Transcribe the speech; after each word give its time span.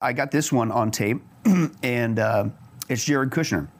I 0.00 0.12
got 0.12 0.30
this 0.30 0.52
one 0.52 0.70
on 0.70 0.92
tape, 0.92 1.20
and 1.82 2.20
uh, 2.20 2.48
it's 2.88 3.04
Jared 3.04 3.30
Kushner. 3.30 3.68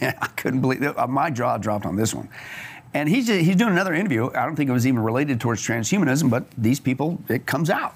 And 0.00 0.14
I 0.20 0.26
couldn't 0.26 0.60
believe 0.60 0.82
it. 0.82 0.94
My 1.08 1.30
jaw 1.30 1.56
dropped 1.56 1.86
on 1.86 1.96
this 1.96 2.14
one. 2.14 2.28
And 2.92 3.08
he's, 3.08 3.26
he's 3.26 3.56
doing 3.56 3.72
another 3.72 3.94
interview. 3.94 4.30
I 4.30 4.44
don't 4.44 4.54
think 4.54 4.68
it 4.68 4.72
was 4.72 4.86
even 4.86 5.02
related 5.02 5.40
towards 5.40 5.66
transhumanism, 5.66 6.30
but 6.30 6.44
these 6.58 6.78
people, 6.78 7.20
it 7.28 7.46
comes 7.46 7.70
out. 7.70 7.94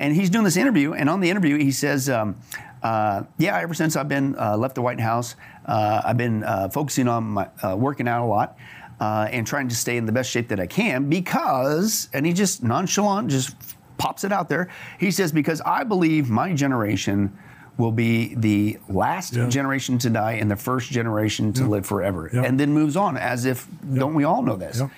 And 0.00 0.14
he's 0.14 0.28
doing 0.28 0.44
this 0.44 0.56
interview, 0.56 0.92
and 0.92 1.08
on 1.08 1.20
the 1.20 1.30
interview, 1.30 1.56
he 1.56 1.70
says, 1.70 2.10
um, 2.10 2.36
uh, 2.82 3.22
Yeah, 3.38 3.56
ever 3.58 3.74
since 3.74 3.96
I've 3.96 4.08
been 4.08 4.36
uh, 4.38 4.56
left 4.56 4.74
the 4.74 4.82
White 4.82 5.00
House, 5.00 5.36
uh, 5.66 6.02
I've 6.04 6.18
been 6.18 6.42
uh, 6.42 6.68
focusing 6.68 7.06
on 7.08 7.24
my, 7.24 7.48
uh, 7.62 7.76
working 7.76 8.08
out 8.08 8.22
a 8.22 8.26
lot. 8.26 8.58
Uh, 8.98 9.26
and 9.30 9.46
trying 9.46 9.66
to 9.66 9.74
stay 9.74 9.96
in 9.96 10.04
the 10.04 10.12
best 10.12 10.30
shape 10.30 10.48
that 10.48 10.60
I 10.60 10.66
can 10.66 11.08
because, 11.08 12.10
and 12.12 12.26
he 12.26 12.34
just 12.34 12.62
nonchalant 12.62 13.30
just 13.30 13.56
pops 14.00 14.24
it 14.24 14.32
out 14.32 14.48
there. 14.48 14.68
He 14.98 15.10
says, 15.10 15.30
Because 15.30 15.60
I 15.60 15.84
believe 15.84 16.30
my 16.30 16.54
generation 16.54 17.36
will 17.76 17.92
be 17.92 18.34
the 18.34 18.78
last 18.88 19.34
Yeah. 19.34 19.48
generation 19.48 19.96
to 19.98 20.10
die 20.10 20.32
and 20.32 20.50
the 20.50 20.56
first 20.56 20.90
generation 20.90 21.52
to 21.54 21.64
live 21.64 21.86
forever. 21.86 22.28
Yeah. 22.32 22.42
And 22.42 22.60
then 22.60 22.72
moves 22.74 22.94
on 22.96 23.16
as 23.16 23.46
if, 23.46 23.66
don't 23.94 24.14
we 24.14 24.24
all 24.24 24.42
know 24.42 24.56
this? 24.56 24.80
Yeah. 24.80 24.88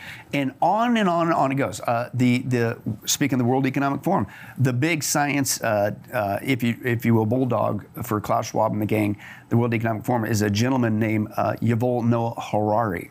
And 0.41 0.53
on 0.61 0.97
and 0.97 1.09
on 1.09 1.27
and 1.29 1.35
on 1.35 1.53
it 1.53 1.57
goes. 1.57 1.81
Uh, 1.81 2.11
the, 2.13 2.39
the, 2.43 2.79
speaking 3.05 3.37
of 3.37 3.45
the 3.47 3.49
World 3.51 3.67
Economic 3.67 4.03
Forum, 4.03 4.27
the 4.59 4.73
big 4.73 5.05
science, 5.05 5.61
uh, 5.63 5.93
uh, 6.13 6.39
if, 6.43 6.63
you, 6.65 6.77
if 6.85 7.05
you 7.05 7.15
will, 7.15 7.27
bulldog 7.27 7.85
for 8.03 8.21
Klaus 8.21 8.47
Schwab 8.51 8.73
and 8.73 8.83
the 8.83 8.87
gang, 8.87 9.17
the 9.51 9.57
World 9.57 9.75
Economic 9.75 10.05
Forum 10.05 10.25
is 10.25 10.43
a 10.43 10.51
gentleman 10.51 10.99
named 10.99 11.29
uh, 11.37 11.53
Yuval 11.63 12.05
Noah 12.05 12.35
Harari 12.41 13.11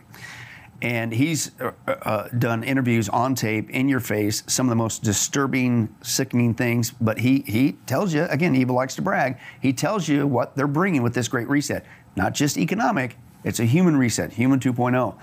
and 0.81 1.13
he's 1.13 1.51
uh, 1.61 1.71
uh, 1.87 2.27
done 2.29 2.63
interviews 2.63 3.07
on 3.09 3.35
tape 3.35 3.69
in 3.69 3.87
your 3.87 3.99
face 3.99 4.43
some 4.47 4.65
of 4.65 4.69
the 4.69 4.75
most 4.75 5.03
disturbing 5.03 5.93
sickening 6.01 6.53
things 6.53 6.91
but 7.01 7.19
he 7.19 7.39
he 7.41 7.73
tells 7.85 8.13
you 8.13 8.23
again 8.25 8.55
evil 8.55 8.75
likes 8.75 8.95
to 8.95 9.01
brag 9.01 9.37
he 9.61 9.71
tells 9.71 10.07
you 10.07 10.25
what 10.25 10.55
they're 10.55 10.67
bringing 10.67 11.03
with 11.03 11.13
this 11.13 11.27
great 11.27 11.47
reset. 11.47 11.85
Not 12.15 12.33
just 12.33 12.57
economic 12.57 13.17
it's 13.43 13.59
a 13.59 13.65
human 13.65 13.95
reset 13.95 14.33
human 14.33 14.59
2.0 14.59 15.17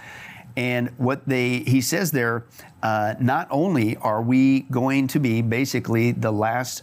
and 0.56 0.90
what 0.96 1.26
they 1.28 1.58
he 1.60 1.80
says 1.80 2.10
there 2.12 2.44
uh, 2.82 3.14
not 3.20 3.46
only 3.50 3.96
are 3.96 4.22
we 4.22 4.60
going 4.60 5.06
to 5.08 5.20
be 5.20 5.42
basically 5.42 6.12
the 6.12 6.32
last 6.32 6.82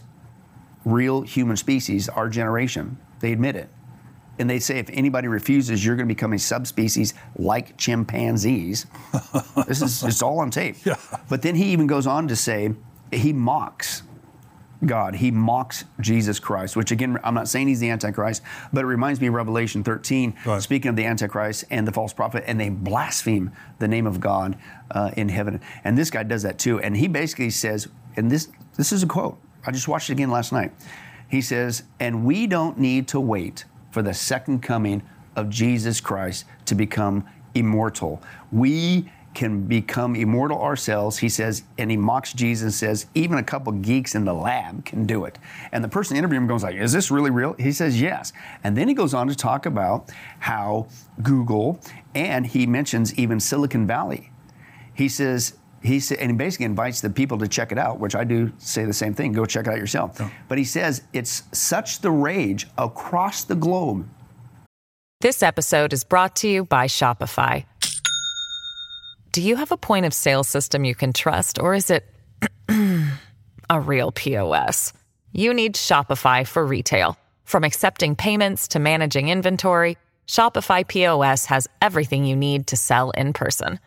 real 0.84 1.22
human 1.22 1.56
species 1.56 2.08
our 2.08 2.28
generation 2.28 2.96
they 3.20 3.32
admit 3.32 3.56
it 3.56 3.68
and 4.38 4.48
they 4.50 4.58
say 4.58 4.78
if 4.78 4.90
anybody 4.90 5.28
refuses, 5.28 5.84
you're 5.84 5.96
going 5.96 6.08
to 6.08 6.14
become 6.14 6.32
a 6.32 6.38
subspecies 6.38 7.14
like 7.36 7.76
chimpanzees. 7.76 8.86
this 9.66 9.82
is 9.82 10.02
it's 10.04 10.22
all 10.22 10.40
on 10.40 10.50
tape. 10.50 10.76
Yeah. 10.84 10.96
But 11.28 11.42
then 11.42 11.54
he 11.54 11.66
even 11.72 11.86
goes 11.86 12.06
on 12.06 12.28
to 12.28 12.36
say 12.36 12.74
he 13.12 13.32
mocks 13.32 14.02
God. 14.84 15.14
He 15.14 15.30
mocks 15.30 15.84
Jesus 16.00 16.38
Christ, 16.38 16.76
which 16.76 16.90
again, 16.90 17.18
I'm 17.24 17.32
not 17.34 17.48
saying 17.48 17.68
he's 17.68 17.80
the 17.80 17.88
Antichrist, 17.88 18.42
but 18.74 18.82
it 18.84 18.86
reminds 18.86 19.20
me 19.22 19.26
of 19.28 19.34
Revelation 19.34 19.82
13, 19.82 20.34
Right. 20.44 20.62
speaking 20.62 20.90
of 20.90 20.96
the 20.96 21.04
Antichrist 21.06 21.64
and 21.70 21.88
the 21.88 21.92
false 21.92 22.12
prophet, 22.12 22.44
and 22.46 22.60
they 22.60 22.68
blaspheme 22.68 23.52
the 23.78 23.88
name 23.88 24.06
of 24.06 24.20
God 24.20 24.58
uh, 24.90 25.10
in 25.16 25.30
heaven. 25.30 25.60
And 25.82 25.96
this 25.96 26.10
guy 26.10 26.24
does 26.24 26.42
that 26.42 26.58
too. 26.58 26.78
And 26.80 26.94
he 26.96 27.08
basically 27.08 27.50
says, 27.50 27.88
and 28.16 28.30
this 28.30 28.48
this 28.76 28.92
is 28.92 29.02
a 29.02 29.06
quote. 29.06 29.38
I 29.66 29.70
just 29.70 29.88
watched 29.88 30.10
it 30.10 30.12
again 30.12 30.30
last 30.30 30.52
night. 30.52 30.72
He 31.28 31.40
says, 31.40 31.82
and 31.98 32.24
we 32.24 32.46
don't 32.46 32.78
need 32.78 33.08
to 33.08 33.18
wait 33.18 33.64
for 33.96 34.02
the 34.02 34.12
second 34.12 34.60
coming 34.60 35.00
of 35.36 35.48
Jesus 35.48 36.02
Christ 36.02 36.44
to 36.66 36.74
become 36.74 37.24
immortal. 37.54 38.22
We 38.52 39.10
can 39.32 39.66
become 39.66 40.14
immortal 40.14 40.60
ourselves, 40.60 41.16
he 41.16 41.30
says, 41.30 41.62
and 41.78 41.90
he 41.90 41.96
mocks 41.96 42.34
Jesus 42.34 42.62
and 42.62 42.74
says, 42.74 43.06
even 43.14 43.38
a 43.38 43.42
couple 43.42 43.72
geeks 43.72 44.14
in 44.14 44.26
the 44.26 44.34
lab 44.34 44.84
can 44.84 45.06
do 45.06 45.24
it. 45.24 45.38
And 45.72 45.82
the 45.82 45.88
person 45.88 46.14
interviewing 46.14 46.42
him 46.42 46.46
goes 46.46 46.62
like, 46.62 46.76
is 46.76 46.92
this 46.92 47.10
really 47.10 47.30
real? 47.30 47.54
He 47.54 47.72
says, 47.72 47.98
yes. 47.98 48.34
And 48.62 48.76
then 48.76 48.86
he 48.86 48.92
goes 48.92 49.14
on 49.14 49.28
to 49.28 49.34
talk 49.34 49.64
about 49.64 50.12
how 50.40 50.88
Google, 51.22 51.80
and 52.14 52.46
he 52.46 52.66
mentions 52.66 53.14
even 53.14 53.40
Silicon 53.40 53.86
Valley. 53.86 54.30
He 54.92 55.08
says, 55.08 55.56
he 55.86 56.00
sa- 56.00 56.16
and 56.18 56.30
he 56.30 56.36
basically 56.36 56.66
invites 56.66 57.00
the 57.00 57.10
people 57.10 57.38
to 57.38 57.48
check 57.48 57.72
it 57.72 57.78
out, 57.78 58.00
which 58.00 58.14
I 58.14 58.24
do 58.24 58.52
say 58.58 58.84
the 58.84 58.92
same 58.92 59.14
thing. 59.14 59.32
Go 59.32 59.46
check 59.46 59.66
it 59.66 59.70
out 59.70 59.78
yourself. 59.78 60.20
But 60.48 60.58
he 60.58 60.64
says 60.64 61.02
it's 61.12 61.42
such 61.52 62.00
the 62.00 62.10
rage 62.10 62.66
across 62.78 63.44
the 63.44 63.54
globe 63.54 64.08
This 65.20 65.42
episode 65.42 65.92
is 65.92 66.04
brought 66.04 66.36
to 66.36 66.48
you 66.48 66.64
by 66.64 66.86
Shopify. 66.86 67.64
Do 69.32 69.42
you 69.42 69.56
have 69.56 69.72
a 69.72 69.76
point 69.76 70.06
of 70.06 70.14
sale 70.14 70.44
system 70.44 70.84
you 70.84 70.94
can 70.94 71.12
trust, 71.12 71.58
or 71.58 71.74
is 71.74 71.90
it 71.90 72.04
a 73.70 73.80
real 73.80 74.12
POS? 74.12 74.92
You 75.32 75.52
need 75.52 75.74
Shopify 75.74 76.46
for 76.46 76.64
retail. 76.66 77.18
From 77.44 77.64
accepting 77.64 78.16
payments 78.16 78.68
to 78.68 78.78
managing 78.78 79.28
inventory, 79.28 79.98
Shopify 80.26 80.86
POS 80.86 81.46
has 81.46 81.68
everything 81.80 82.24
you 82.24 82.34
need 82.36 82.66
to 82.68 82.76
sell 82.76 83.10
in 83.10 83.32
person. 83.32 83.78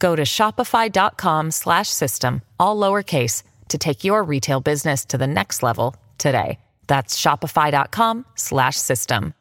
Go 0.00 0.16
to 0.16 0.22
shopify.com 0.22 1.52
slash 1.52 1.88
system, 1.88 2.42
all 2.58 2.76
lowercase 2.76 3.44
to 3.68 3.78
take 3.78 4.02
your 4.02 4.24
retail 4.24 4.60
business 4.60 5.04
to 5.04 5.16
the 5.16 5.26
next 5.28 5.62
level 5.62 5.94
today. 6.18 6.58
That's 6.88 7.20
shopify.com 7.20 8.24
slash 8.34 8.76
system. 8.76 9.34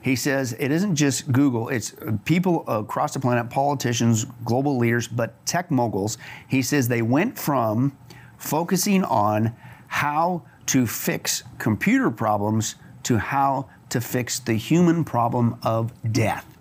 He 0.00 0.16
says 0.16 0.56
it 0.58 0.70
isn't 0.70 0.94
just 0.94 1.30
Google, 1.32 1.68
it's 1.68 1.94
people 2.24 2.66
across 2.68 3.12
the 3.12 3.20
planet, 3.20 3.50
politicians, 3.50 4.24
global 4.44 4.78
leaders, 4.78 5.08
but 5.08 5.44
tech 5.46 5.70
moguls. 5.70 6.16
He 6.48 6.62
says 6.62 6.88
they 6.88 7.02
went 7.02 7.36
from 7.38 7.96
focusing 8.38 9.04
on 9.04 9.54
how 9.88 10.44
to 10.66 10.86
fix 10.86 11.42
computer 11.58 12.10
problems 12.10 12.76
to 13.02 13.18
how 13.18 13.68
to 13.90 14.00
fix 14.00 14.38
the 14.38 14.54
human 14.54 15.04
problem 15.04 15.58
of 15.62 15.92
death. 16.12 16.55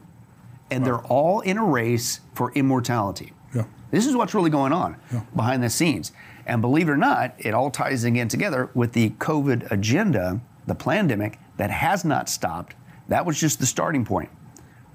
And 0.72 0.86
they're 0.86 1.04
all 1.06 1.42
in 1.42 1.58
a 1.58 1.64
race 1.64 2.22
for 2.34 2.52
immortality. 2.54 3.34
Yeah. 3.54 3.66
This 3.92 4.08
is 4.08 4.16
what's 4.16 4.34
really 4.34 4.50
going 4.50 4.74
on 4.74 4.98
behind 5.36 5.64
the 5.64 5.70
scenes. 5.70 6.12
And 6.46 6.62
believe 6.62 6.90
it 6.90 6.92
or 6.92 6.98
not, 6.98 7.36
it 7.38 7.54
all 7.54 7.70
ties 7.72 8.04
again 8.04 8.28
together 8.28 8.70
with 8.74 8.94
the 8.94 9.12
COVID 9.12 9.72
agenda, 9.72 10.42
the 10.68 10.76
pandemic 10.76 11.40
that 11.58 11.72
has 11.72 12.04
not 12.06 12.30
stopped. 12.30 12.76
That 13.08 13.26
was 13.26 13.40
just 13.40 13.60
the 13.60 13.66
starting 13.66 14.06
point, 14.06 14.30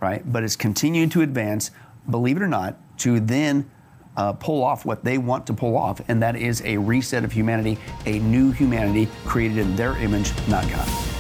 right? 0.00 0.22
But 0.31 0.42
it's 0.44 0.56
continuing 0.56 1.08
to 1.10 1.22
advance, 1.22 1.70
believe 2.08 2.37
it 2.37 2.42
or 2.42 2.48
not, 2.48 2.76
to 2.98 3.20
then 3.20 3.70
uh, 4.16 4.32
pull 4.34 4.62
off 4.62 4.84
what 4.84 5.04
they 5.04 5.19
want 5.19 5.47
to 5.47 5.54
pull 5.54 5.76
off, 5.76 6.00
and 6.08 6.22
that 6.22 6.37
is 6.37 6.62
a 6.64 6.76
reset 6.76 7.25
of 7.25 7.32
humanity, 7.32 7.78
a 8.06 8.19
new 8.19 8.50
humanity 8.50 9.08
created 9.25 9.58
in 9.58 9.76
their 9.76 9.97
image, 9.97 10.32
not 10.48 10.69
God. 10.69 11.19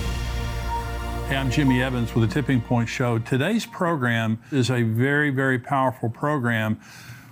Hey, 1.30 1.36
I'm 1.36 1.48
Jimmy 1.48 1.80
Evans 1.80 2.12
with 2.12 2.28
the 2.28 2.34
Tipping 2.34 2.60
Point 2.60 2.88
Show. 2.88 3.20
Today's 3.20 3.64
program 3.64 4.42
is 4.50 4.68
a 4.68 4.82
very, 4.82 5.30
very 5.30 5.60
powerful 5.60 6.10
program 6.10 6.80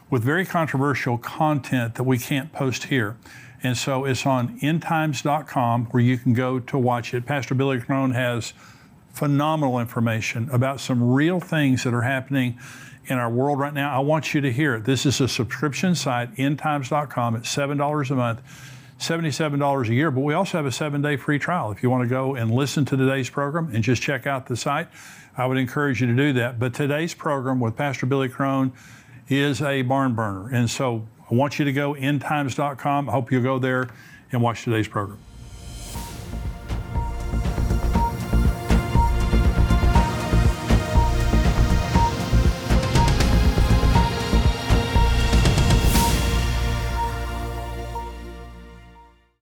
with 0.09 0.23
very 0.23 0.47
controversial 0.47 1.19
content 1.19 1.97
that 1.97 2.05
we 2.05 2.17
can't 2.17 2.53
post 2.53 2.85
here. 2.85 3.17
And 3.61 3.77
so 3.77 4.05
it's 4.05 4.25
on 4.25 4.61
endtimes.com 4.61 5.87
where 5.87 6.01
you 6.01 6.17
can 6.17 6.33
go 6.33 6.61
to 6.61 6.79
watch 6.79 7.13
it. 7.13 7.27
Pastor 7.27 7.57
Billy 7.57 7.81
Crone 7.81 8.13
has 8.13 8.53
phenomenal 9.15 9.81
information 9.81 10.49
about 10.53 10.79
some 10.79 11.03
real 11.03 11.41
things 11.41 11.83
that 11.83 11.93
are 11.93 12.03
happening 12.03 12.57
in 13.07 13.19
our 13.19 13.29
world 13.29 13.59
right 13.59 13.75
now. 13.75 13.93
I 13.93 13.99
want 13.99 14.33
you 14.33 14.41
to 14.43 14.53
hear 14.53 14.77
it. 14.77 14.85
This 14.85 15.07
is 15.07 15.21
a 15.21 15.27
subscription 15.27 15.97
site, 15.97 16.33
endtimes.com. 16.37 17.35
It's 17.35 17.53
$7 17.53 18.11
a 18.11 18.15
month. 18.15 18.78
$77 18.99 19.89
a 19.89 19.95
year, 19.95 20.11
but 20.11 20.21
we 20.21 20.35
also 20.35 20.59
have 20.59 20.67
a 20.67 20.73
seven 20.73 21.03
day 21.03 21.17
free 21.17 21.39
trial. 21.39 21.71
If 21.71 21.83
you 21.83 21.91
want 21.91 22.03
to 22.03 22.09
go 22.09 22.35
and 22.35 22.51
listen 22.51 22.85
to 22.87 22.97
today's 22.97 23.31
program 23.31 23.71
and 23.73 23.83
just 23.85 24.03
check 24.03 24.27
out 24.27 24.47
the 24.47 24.57
site, 24.57 24.89
I 25.37 25.47
would 25.47 25.57
encourage 25.57 26.01
you 26.01 26.09
to 26.09 26.17
do 26.17 26.33
that. 26.35 26.59
But 26.59 26.75
today's 26.75 27.15
program 27.15 27.61
with 27.61 27.77
Pastor 27.77 28.07
Billy 28.07 28.29
Crone 28.29 28.73
is 29.29 29.63
a 29.63 29.83
barn 29.83 30.15
burner. 30.15 30.49
And 30.49 30.69
so 30.69 31.07
I 31.31 31.35
want 31.35 31.59
you 31.59 31.65
to 31.65 31.73
go 31.73 31.95
endtimes.com. 31.95 33.09
I 33.09 33.13
hope 33.13 33.31
you'll 33.31 33.43
go 33.43 33.59
there 33.59 33.89
and 34.33 34.43
watch 34.43 34.65
today's 34.65 34.89
program. 34.89 35.19